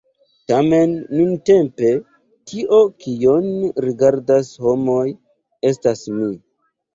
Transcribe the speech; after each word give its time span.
Tamen, 0.51 0.93
nuntempe, 1.17 1.91
tio, 2.51 2.79
kion 3.05 3.45
rigardas 3.89 4.51
homoj, 4.65 5.05
estas 5.73 6.03
mi! 6.17 6.33